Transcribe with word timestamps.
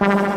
you. 0.00 0.35